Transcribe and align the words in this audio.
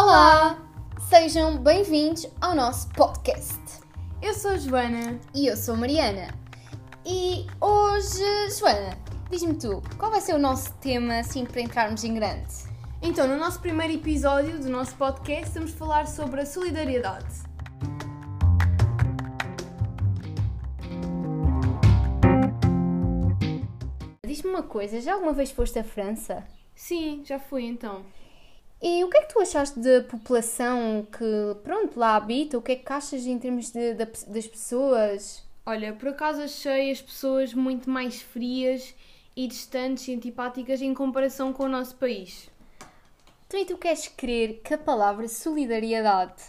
Olá! 0.00 0.56
Sejam 1.08 1.58
bem-vindos 1.58 2.24
ao 2.40 2.54
nosso 2.54 2.88
podcast. 2.90 3.58
Eu 4.22 4.32
sou 4.32 4.52
a 4.52 4.56
Joana. 4.56 5.18
E 5.34 5.48
eu 5.48 5.56
sou 5.56 5.74
a 5.74 5.76
Mariana. 5.76 6.32
E 7.04 7.44
hoje, 7.60 8.22
Joana, 8.56 8.96
diz-me 9.28 9.54
tu, 9.54 9.82
qual 9.98 10.12
vai 10.12 10.20
ser 10.20 10.36
o 10.36 10.38
nosso 10.38 10.72
tema 10.74 11.18
assim 11.18 11.44
para 11.44 11.60
entrarmos 11.60 12.04
em 12.04 12.14
grande? 12.14 12.46
Então, 13.02 13.26
no 13.26 13.36
nosso 13.36 13.58
primeiro 13.58 13.92
episódio 13.92 14.60
do 14.60 14.68
nosso 14.68 14.94
podcast, 14.94 15.52
vamos 15.52 15.72
falar 15.72 16.06
sobre 16.06 16.42
a 16.42 16.46
solidariedade. 16.46 17.34
Diz-me 24.24 24.48
uma 24.48 24.62
coisa, 24.62 25.00
já 25.00 25.14
alguma 25.14 25.32
vez 25.32 25.50
foste 25.50 25.80
à 25.80 25.82
França? 25.82 26.46
Sim, 26.72 27.22
já 27.24 27.40
fui 27.40 27.64
então. 27.64 28.04
E 28.80 29.02
o 29.02 29.10
que 29.10 29.18
é 29.18 29.22
que 29.22 29.32
tu 29.32 29.40
achaste 29.40 29.80
da 29.80 30.02
população 30.02 31.06
que, 31.10 31.60
pronto, 31.64 31.98
lá 31.98 32.14
habita? 32.14 32.56
O 32.56 32.62
que 32.62 32.72
é 32.72 32.76
que 32.76 32.92
achas 32.92 33.26
em 33.26 33.38
termos 33.38 33.72
de, 33.72 33.94
de, 33.94 34.04
das 34.04 34.46
pessoas? 34.46 35.42
Olha, 35.66 35.92
por 35.92 36.08
acaso 36.08 36.42
achei 36.42 36.90
as 36.90 37.02
pessoas 37.02 37.52
muito 37.52 37.90
mais 37.90 38.22
frias 38.22 38.94
e 39.36 39.48
distantes 39.48 40.06
e 40.08 40.14
antipáticas 40.14 40.80
em 40.80 40.94
comparação 40.94 41.52
com 41.52 41.64
o 41.64 41.68
nosso 41.68 41.96
país. 41.96 42.48
Então, 43.46 43.58
e 43.58 43.64
tu 43.64 43.76
queres 43.76 44.06
crer 44.08 44.60
que 44.62 44.74
a 44.74 44.78
palavra 44.78 45.26
solidariedade 45.26 46.42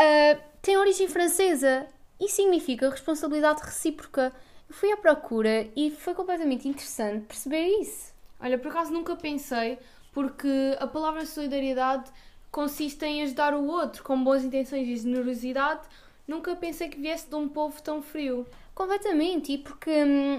uh, 0.00 0.40
tem 0.60 0.76
origem 0.76 1.06
francesa 1.06 1.86
e 2.18 2.28
significa 2.28 2.90
responsabilidade 2.90 3.62
recíproca? 3.62 4.32
Eu 4.68 4.74
fui 4.74 4.90
à 4.90 4.96
procura 4.96 5.68
e 5.76 5.90
foi 5.90 6.14
completamente 6.14 6.66
interessante 6.66 7.26
perceber 7.26 7.66
isso. 7.80 8.12
Olha, 8.40 8.58
por 8.58 8.68
acaso 8.68 8.92
nunca 8.92 9.14
pensei, 9.14 9.78
porque 10.16 10.74
a 10.80 10.86
palavra 10.86 11.26
solidariedade 11.26 12.10
consiste 12.50 13.04
em 13.04 13.22
ajudar 13.22 13.52
o 13.52 13.66
outro 13.66 14.02
com 14.02 14.24
boas 14.24 14.42
intenções 14.42 14.88
e 14.88 14.96
generosidade. 14.96 15.82
Nunca 16.26 16.56
pensei 16.56 16.88
que 16.88 16.98
viesse 16.98 17.28
de 17.28 17.34
um 17.34 17.46
povo 17.46 17.82
tão 17.82 18.00
frio. 18.00 18.46
Completamente, 18.74 19.52
e 19.52 19.58
porque 19.58 19.90
hum, 19.90 20.38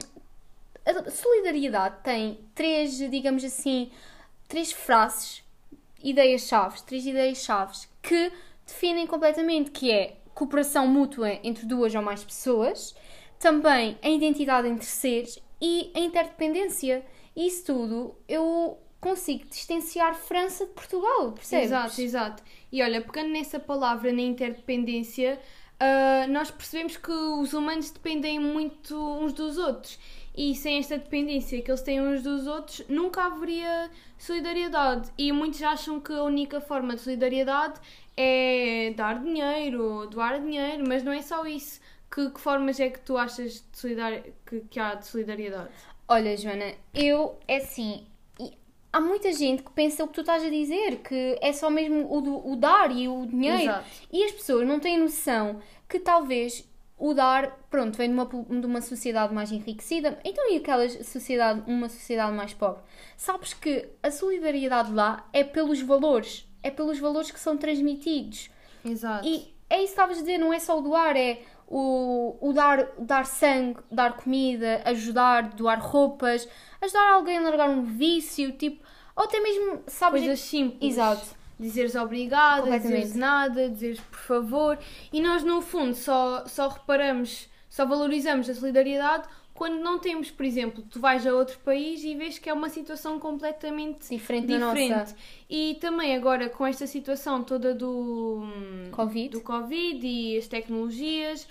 a 0.84 1.11
solidariedade 1.11 1.97
tem 2.03 2.39
três, 2.56 2.97
digamos 2.97 3.44
assim, 3.44 3.92
três 4.47 4.72
frases, 4.72 5.44
ideias-chave, 6.03 6.81
três 6.81 7.06
ideias-chave 7.06 7.78
que 8.02 8.31
definem 8.66 9.06
completamente 9.06 9.69
que 9.69 9.91
é 9.91 10.17
cooperação 10.34 10.88
mútua 10.88 11.34
entre 11.44 11.67
duas 11.67 11.94
ou 11.94 12.02
mais 12.02 12.23
pessoas, 12.23 12.95
também 13.38 13.95
a 14.02 14.09
identidade 14.09 14.67
entre 14.67 14.88
seres 14.88 15.38
e 15.62 15.91
a 15.94 16.00
interdependência. 16.00 17.06
Isso 17.36 17.64
tudo 17.64 18.16
eu 18.28 18.80
consigo 19.00 19.45
distanciar 19.45 20.16
França 20.16 20.66
de 20.66 20.72
Portugal, 20.72 21.31
percebes? 21.31 21.66
Exato, 21.66 22.02
exato. 22.02 22.44
E 22.72 22.81
olha, 22.81 23.02
pegando 23.02 23.30
nessa 23.30 23.59
palavra, 23.59 24.12
na 24.12 24.22
interdependência, 24.22 25.40
uh, 25.81 26.31
nós 26.31 26.52
percebemos 26.52 26.98
que 26.98 27.12
os 27.12 27.53
humanos 27.53 27.92
dependem 27.92 28.40
muito 28.40 28.95
uns 28.95 29.34
dos 29.34 29.58
outros. 29.58 30.00
E 30.36 30.53
sem 30.53 30.78
esta 30.78 31.00
dependência 31.00 31.59
que 31.62 31.72
eles 31.72 31.81
têm 31.81 32.00
uns 32.00 32.22
dos 32.22 32.45
outros, 32.45 32.84
nunca 32.88 33.25
haveria 33.25 33.90
solidariedade. 34.20 35.12
E 35.18 35.31
muitos 35.31 35.62
acham 35.64 36.00
que 36.00 36.14
a 36.14 36.23
única 36.23 36.62
forma 36.62 36.95
de 36.95 37.02
solidariedade 37.02 37.80
é 38.16 38.94
dar 38.95 39.20
dinheiro, 39.20 40.08
doar 40.08 40.40
dinheiro, 40.40 40.84
mas 40.88 41.03
não 41.03 41.12
é 41.12 41.23
só 41.23 41.45
isso. 41.48 41.81
Que, 42.14 42.30
que 42.30 42.40
formas 42.40 42.80
é 42.80 42.90
que 42.90 43.00
tu 43.00 43.18
achas 43.18 43.66
de 43.72 43.78
solidar... 43.78 44.22
que, 44.45 44.59
que 44.70 44.80
há 44.80 44.94
de 44.94 45.08
solidariedade? 45.08 45.70
Olha, 46.08 46.38
Joana, 46.38 46.73
eu, 46.94 47.38
é 47.48 47.58
assim, 47.58 48.06
há 48.98 49.00
muita 49.00 49.31
gente 49.31 49.62
que 49.62 49.72
pensa 49.72 50.03
o 50.03 50.08
que 50.08 50.14
tu 50.14 50.22
estás 50.22 50.44
a 50.44 50.50
dizer, 50.50 50.98
que 50.98 51.38
é 51.40 51.53
só 51.53 51.70
mesmo 51.70 52.06
o, 52.06 52.52
o 52.52 52.56
dar 52.56 52.92
e 52.92 53.08
o 53.08 53.28
dinheiro. 53.28 53.62
Exato. 53.62 53.85
E 54.12 54.24
as 54.24 54.31
pessoas 54.31 54.68
não 54.68 54.80
têm 54.80 54.97
noção 54.97 55.59
que 55.88 56.00
talvez 56.00 56.68
o 56.97 57.13
dar, 57.13 57.59
pronto, 57.69 57.96
vem 57.96 58.09
de 58.09 58.16
uma, 58.16 58.25
de 58.25 58.66
uma 58.66 58.81
sociedade 58.81 59.31
mais 59.31 59.52
enriquecida, 59.52 60.19
então 60.25 60.52
e 60.52 60.58
aquela 60.58 60.90
sociedade, 60.90 61.62
uma 61.68 61.88
sociedade 61.88 62.35
mais 62.35 62.56
pobre? 62.56 62.81
Sabes 63.16 63.53
que 63.53 63.88
a 64.02 64.09
solidariedade 64.09 64.91
lá 64.91 65.29
é 65.31 65.44
pelos 65.44 65.79
valores, 65.79 66.47
é 66.64 66.72
pelos 66.72 66.97
valores 66.97 67.29
que 67.29 67.40
são 67.40 67.56
transmitidos. 67.56 68.50
Exato. 68.84 69.28
E 69.28 69.53
é 69.69 69.75
isso 69.75 69.85
que 69.85 69.90
estavas 69.91 70.18
a 70.18 70.22
dizer, 70.22 70.40
não 70.40 70.52
é 70.52 70.58
só 70.58 70.79
o 70.79 70.81
doar, 70.81 71.16
é 71.16 71.41
o, 71.67 72.38
o 72.39 72.53
dar, 72.53 72.88
dar 72.97 73.25
sangue, 73.25 73.79
dar 73.91 74.13
comida, 74.13 74.81
ajudar, 74.85 75.50
doar 75.50 75.79
roupas, 75.79 76.47
ajudar 76.81 77.11
alguém 77.13 77.38
a 77.38 77.41
largar 77.41 77.69
um 77.69 77.83
vício, 77.83 78.53
tipo, 78.53 78.83
ou 79.16 79.25
até 79.25 79.39
mesmo, 79.39 79.83
sabes? 79.88 80.22
Coisas 80.22 80.39
simples. 80.39 80.94
Exato. 80.94 81.38
Dizeres 81.59 81.95
obrigada, 81.95 82.79
dizeres 82.79 83.16
nada, 83.16 83.67
dizeres 83.67 84.00
por 84.00 84.19
favor. 84.19 84.79
E 85.11 85.19
nós, 85.19 85.44
no 85.44 85.59
fundo, 85.59 85.95
só, 85.95 86.45
só 86.45 86.67
reparamos, 86.67 87.50
só 87.67 87.84
valorizamos 87.84 88.47
a 88.47 88.53
solidariedade 88.53 89.28
quando 89.57 89.79
não 89.79 89.97
temos, 89.97 90.29
por 90.29 90.45
exemplo, 90.45 90.84
tu 90.88 91.00
vais 91.00 91.25
a 91.25 91.34
outro 91.34 91.57
país 91.66 92.03
e 92.03 92.13
vês 92.13 92.38
que 92.38 92.47
é 92.47 92.53
uma 92.53 92.69
situação 92.69 93.19
completamente 93.19 94.07
diferente, 94.16 94.45
diferente. 94.45 94.90
da 94.90 95.00
nossa. 95.00 95.16
E 95.50 95.79
também 95.81 96.16
agora 96.16 96.47
com 96.47 96.63
esta 96.63 96.85
situação 96.85 97.44
toda 97.44 97.73
do 97.73 98.44
Covid, 98.91 99.29
do 99.29 99.41
COVID 99.41 100.06
e 100.06 100.38
as 100.38 100.47
tecnologias, 100.47 101.47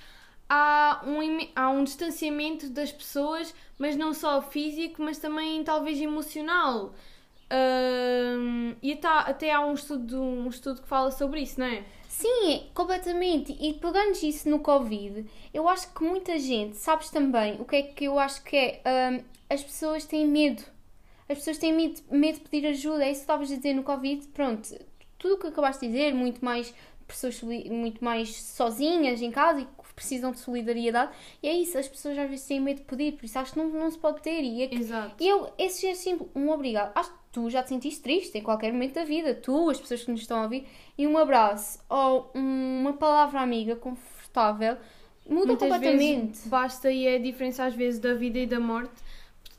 há 0.49 1.03
um, 1.05 1.49
há 1.57 1.69
um 1.69 1.83
distanciamento 1.83 2.71
das 2.71 2.93
pessoas, 2.93 3.53
mas 3.77 3.97
não 3.97 4.15
só 4.15 4.41
físico, 4.41 5.03
mas 5.03 5.19
também 5.19 5.65
talvez 5.65 6.01
emocional. 6.01 6.95
Um, 7.53 8.77
e 8.81 8.93
até, 8.93 9.09
até 9.09 9.53
há 9.53 9.61
um 9.61 9.75
estudo, 9.75 10.23
um 10.23 10.49
estudo 10.49 10.81
que 10.81 10.87
fala 10.87 11.11
sobre 11.11 11.41
isso, 11.41 11.59
não 11.59 11.67
é? 11.67 11.83
Sim, 12.17 12.63
completamente. 12.73 13.55
E 13.61 13.75
pegando 13.75 14.15
isso 14.23 14.49
no 14.49 14.61
Covid, 14.61 15.29
eu 15.53 15.69
acho 15.69 15.93
que 15.93 16.03
muita 16.03 16.39
gente, 16.39 16.75
sabes 16.79 17.11
também 17.11 17.61
o 17.61 17.65
que 17.67 17.77
é 17.77 17.83
que 17.83 18.07
eu 18.07 18.19
acho 18.19 18.43
que 18.43 18.57
é? 18.57 18.83
Um, 18.87 19.23
as 19.51 19.63
pessoas 19.63 20.07
têm 20.07 20.27
medo. 20.27 20.65
As 21.29 21.37
pessoas 21.37 21.59
têm 21.59 21.75
medo, 21.75 22.01
medo 22.11 22.39
de 22.39 22.49
pedir 22.49 22.69
ajuda. 22.69 23.05
É 23.05 23.11
isso 23.11 23.21
que 23.21 23.25
estavas 23.25 23.53
a 23.53 23.57
dizer 23.57 23.75
no 23.75 23.83
Covid. 23.83 24.27
Pronto, 24.29 24.67
tudo 25.19 25.35
o 25.35 25.39
que 25.39 25.49
acabaste 25.49 25.87
de 25.87 25.93
dizer, 25.93 26.15
muito 26.15 26.43
mais 26.43 26.73
pessoas 27.07 27.41
muito 27.43 28.03
mais 28.03 28.35
sozinhas 28.35 29.21
em 29.21 29.31
casa 29.31 29.61
e 29.61 29.69
precisam 29.95 30.33
de 30.33 30.39
solidariedade. 30.39 31.13
E 31.43 31.49
é 31.49 31.53
isso, 31.53 31.77
as 31.77 31.87
pessoas 31.87 32.17
às 32.17 32.31
vezes 32.31 32.47
têm 32.47 32.61
medo 32.61 32.79
de 32.79 32.85
pedir, 32.85 33.13
por 33.13 33.27
isso 33.27 33.39
acho 33.39 33.53
que 33.53 33.59
não, 33.59 33.69
não 33.69 33.91
se 33.91 33.99
pode 33.99 34.23
ter. 34.23 34.43
E, 34.43 34.63
é 34.63 34.69
que, 34.69 34.77
Exato. 34.77 35.23
e 35.23 35.29
eu, 35.29 35.53
esse 35.59 35.87
é 35.87 35.95
simples, 35.95 36.31
um 36.35 36.51
obrigado. 36.51 36.93
Acho 36.95 37.11
que 37.11 37.19
tu 37.37 37.51
já 37.51 37.63
te 37.63 37.69
sentiste 37.69 38.01
triste 38.01 38.39
em 38.39 38.43
qualquer 38.43 38.73
momento 38.73 38.95
da 38.95 39.05
vida, 39.05 39.35
tu, 39.35 39.69
as 39.69 39.79
pessoas 39.79 40.03
que 40.03 40.11
nos 40.11 40.23
estão 40.23 40.39
a 40.39 40.45
ouvir, 40.45 40.67
e 40.97 41.07
um 41.07 41.19
abraço 41.19 41.79
ou 41.87 42.31
uma 42.35 42.95
palavra 42.95 43.43
amiga 43.43 43.77
confortável 43.77 44.79
muda 45.29 45.49
Muitas 45.49 45.69
completamente. 45.69 46.29
Vezes 46.29 46.47
basta 46.47 46.91
e 46.91 47.07
é 47.07 47.17
a 47.17 47.19
diferença 47.19 47.67
às 47.67 47.75
vezes 47.75 48.01
da 48.01 48.15
vida 48.15 48.39
e 48.39 48.47
da 48.47 48.59
morte. 48.59 48.95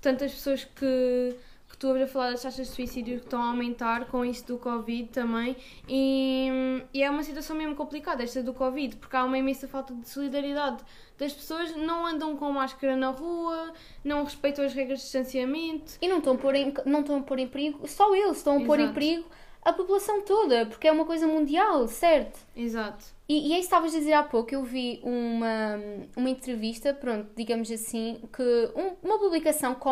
Tantas 0.02 0.34
pessoas 0.34 0.64
que 0.64 1.36
que 1.70 1.78
tu 1.78 1.92
a 1.92 2.08
falar 2.08 2.32
das 2.32 2.42
taxas 2.42 2.68
de 2.68 2.74
suicídio 2.74 3.20
que 3.20 3.26
estão 3.26 3.42
a 3.42 3.48
aumentar 3.48 4.06
com 4.06 4.24
isto 4.24 4.54
do 4.54 4.60
Covid 4.60 5.10
também. 5.10 5.56
E, 5.88 6.50
e, 6.94 7.04
é 7.04 7.10
uma 7.10 7.24
situação 7.24 7.56
mesmo 7.56 7.76
complicada, 7.76 8.24
esta 8.24 8.42
do 8.42 8.54
Covid, 8.54 8.96
porque 8.96 9.16
há 9.16 9.24
uma 9.26 9.38
imensa 9.38 9.68
falta 9.68 9.94
de 9.94 10.08
solidariedade 10.08 10.84
das 11.18 11.34
pessoas, 11.34 11.76
não 11.76 12.06
andam 12.06 12.38
com 12.38 12.52
máscara 12.52 12.96
na 12.96 13.10
rua, 13.10 13.74
não 14.04 14.24
respeitam 14.24 14.64
as 14.64 14.74
regras 14.74 15.00
de 15.00 15.06
distanciamento. 15.06 15.94
E 16.02 16.08
não 16.08 16.20
estão 16.20 16.34
a 16.34 16.38
pôr 16.38 16.56
em, 16.56 16.74
não 16.86 17.02
estão 17.02 17.18
a 17.18 17.22
pôr 17.22 17.40
em 17.40 17.48
perigo, 17.48 17.88
só 17.88 18.16
eles 18.16 18.38
estão 18.38 18.54
a 18.54 18.56
Exato. 18.58 18.68
pôr 18.68 18.80
em 18.80 18.94
perigo 18.94 19.26
a 19.63 19.73
população 19.73 20.22
toda, 20.22 20.66
porque 20.66 20.88
é 20.88 20.91
uma 20.91 21.06
coisa 21.06 21.28
mundial, 21.28 21.88
certo? 21.88 22.40
Exato. 22.56 23.18
E, 23.29 23.50
e 23.50 23.53
é 23.53 23.59
isso 23.59 23.68
que 23.68 23.75
estavas 23.75 23.94
a 23.94 24.00
dizer 24.00 24.13
há 24.13 24.23
pouco, 24.23 24.53
eu 24.53 24.63
vi 24.63 25.01
uma, 25.03 25.78
uma 26.16 26.29
entrevista, 26.29 26.94
pronto, 26.94 27.28
digamos 27.35 27.69
assim, 27.69 28.22
que 28.31 28.72
um, 28.75 28.95
uma 29.03 29.19
publicação 29.19 29.75
que 29.75 29.88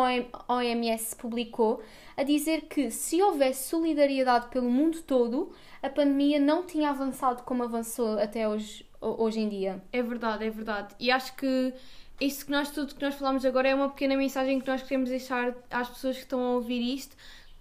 a 0.48 0.54
OMS 0.54 1.14
publicou 1.16 1.82
a 2.16 2.22
dizer 2.22 2.62
que 2.62 2.90
se 2.90 3.22
houvesse 3.22 3.68
solidariedade 3.68 4.48
pelo 4.48 4.70
mundo 4.70 5.02
todo, 5.02 5.52
a 5.82 5.90
pandemia 5.90 6.40
não 6.40 6.64
tinha 6.64 6.88
avançado 6.88 7.42
como 7.42 7.62
avançou 7.62 8.18
até 8.18 8.48
hoje, 8.48 8.86
hoje 9.00 9.40
em 9.40 9.48
dia. 9.50 9.82
É 9.92 10.02
verdade, 10.02 10.46
é 10.46 10.50
verdade. 10.50 10.94
E 10.98 11.10
acho 11.10 11.36
que 11.36 11.74
isso 12.18 12.46
que 12.46 12.50
nós, 12.50 12.70
tudo 12.70 12.94
que 12.94 13.02
nós 13.02 13.14
falamos 13.14 13.44
agora 13.44 13.68
é 13.68 13.74
uma 13.74 13.90
pequena 13.90 14.16
mensagem 14.16 14.58
que 14.58 14.66
nós 14.66 14.82
queremos 14.82 15.10
deixar 15.10 15.54
às 15.70 15.90
pessoas 15.90 16.16
que 16.16 16.22
estão 16.22 16.40
a 16.40 16.50
ouvir 16.52 16.80
isto, 16.80 17.14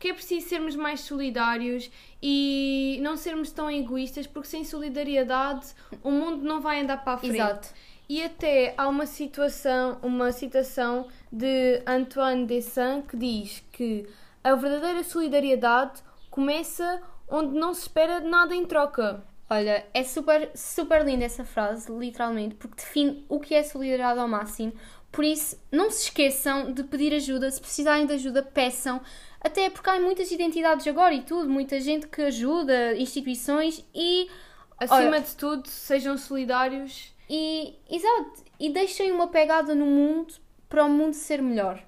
que 0.05 0.11
é 0.11 0.13
preciso 0.13 0.47
sermos 0.47 0.75
mais 0.75 0.99
solidários 0.99 1.89
e 2.21 2.99
não 3.01 3.17
sermos 3.17 3.51
tão 3.51 3.71
egoístas, 3.71 4.27
porque 4.27 4.47
sem 4.47 4.63
solidariedade 4.63 5.73
o 6.03 6.11
mundo 6.11 6.43
não 6.43 6.61
vai 6.61 6.79
andar 6.79 7.03
para 7.03 7.13
a 7.13 7.17
frente. 7.17 7.33
Exato. 7.33 7.69
E 8.07 8.21
até 8.21 8.75
há 8.77 8.87
uma 8.87 9.07
situação, 9.07 9.97
uma 10.03 10.31
citação 10.31 11.07
de 11.31 11.81
Antoine 11.87 12.45
de 12.45 12.61
Saint 12.61 13.07
que 13.07 13.17
diz 13.17 13.63
que 13.71 14.07
a 14.43 14.53
verdadeira 14.53 15.03
solidariedade 15.03 16.03
começa 16.29 17.01
onde 17.27 17.57
não 17.57 17.73
se 17.73 17.81
espera 17.81 18.19
nada 18.19 18.53
em 18.53 18.63
troca. 18.63 19.23
Olha, 19.49 19.85
é 19.93 20.03
super, 20.03 20.51
super 20.55 21.05
linda 21.05 21.25
essa 21.25 21.45
frase, 21.45 21.91
literalmente, 21.91 22.55
porque 22.55 22.77
define 22.77 23.25
o 23.29 23.39
que 23.39 23.53
é 23.53 23.61
solidariedade 23.63 24.19
ao 24.19 24.27
máximo, 24.27 24.73
Por 25.11 25.23
isso, 25.23 25.57
não 25.71 25.89
se 25.89 26.03
esqueçam 26.05 26.73
de 26.73 26.83
pedir 26.83 27.13
ajuda. 27.13 27.49
Se 27.49 27.61
precisarem 27.61 28.05
de 28.05 28.11
ajuda, 28.13 28.43
peçam. 28.43 28.99
Até 29.39 29.69
porque 29.69 29.89
há 29.89 29.97
muitas 29.97 30.29
identidades 30.29 30.85
agora 30.87 31.13
e 31.13 31.21
tudo, 31.21 31.47
muita 31.47 31.79
gente 31.79 32.05
que 32.07 32.21
ajuda, 32.21 32.97
instituições 32.97 33.85
e. 33.95 34.29
Acima 34.77 34.97
Olha- 34.97 35.21
de 35.21 35.33
tudo, 35.37 35.69
sejam 35.69 36.17
solidários. 36.17 37.13
E, 37.29 37.75
exato, 37.89 38.43
e 38.59 38.69
deixem 38.69 39.09
uma 39.13 39.29
pegada 39.29 39.73
no 39.73 39.85
mundo 39.85 40.33
para 40.67 40.83
o 40.83 40.89
mundo 40.89 41.13
ser 41.13 41.41
melhor. 41.41 41.81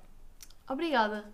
Obrigada. 0.70 1.26